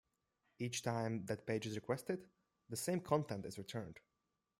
Each 0.57 0.81
time 0.81 1.27
that 1.27 1.45
page 1.45 1.67
is 1.67 1.75
requested, 1.75 2.25
the 2.69 2.75
same 2.75 3.01
content 3.01 3.45
is 3.45 3.59
returned. 3.59 3.99